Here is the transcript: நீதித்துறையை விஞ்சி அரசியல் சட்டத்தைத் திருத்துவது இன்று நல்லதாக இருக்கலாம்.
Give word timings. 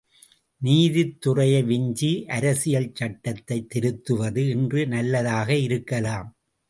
நீதித்துறையை 0.61 1.65
விஞ்சி 1.65 2.25
அரசியல் 2.27 2.91
சட்டத்தைத் 2.93 3.69
திருத்துவது 3.69 4.49
இன்று 4.49 4.87
நல்லதாக 4.87 5.55
இருக்கலாம். 5.55 6.35